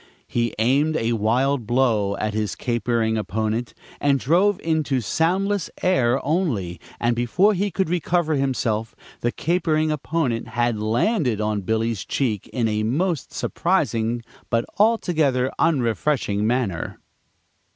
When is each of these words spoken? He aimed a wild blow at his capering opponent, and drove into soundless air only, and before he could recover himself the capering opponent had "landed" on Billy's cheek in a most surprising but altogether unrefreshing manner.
He 0.27 0.55
aimed 0.57 0.97
a 0.97 1.13
wild 1.13 1.67
blow 1.67 2.17
at 2.17 2.33
his 2.33 2.55
capering 2.55 3.19
opponent, 3.19 3.75
and 3.99 4.19
drove 4.19 4.59
into 4.61 4.99
soundless 4.99 5.69
air 5.83 6.19
only, 6.25 6.79
and 6.99 7.15
before 7.15 7.53
he 7.53 7.69
could 7.69 7.87
recover 7.87 8.33
himself 8.33 8.95
the 9.19 9.31
capering 9.31 9.91
opponent 9.91 10.47
had 10.47 10.79
"landed" 10.81 11.39
on 11.39 11.61
Billy's 11.61 12.03
cheek 12.03 12.47
in 12.47 12.67
a 12.67 12.81
most 12.81 13.31
surprising 13.31 14.23
but 14.49 14.65
altogether 14.79 15.51
unrefreshing 15.59 16.47
manner. 16.47 16.97